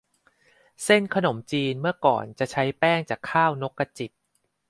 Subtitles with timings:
[0.83, 4.11] เส้นขนมจีนเมื่อก่อนจะใช้แป้งจากข้าวนกกระจิบ